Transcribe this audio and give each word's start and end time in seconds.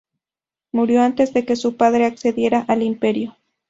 Murió 0.71 1.03
antes 1.03 1.31
de 1.31 1.45
que 1.45 1.55
su 1.55 1.77
padre 1.77 2.05
accediera 2.07 2.61
al 2.67 2.81
imperio. 2.81 3.37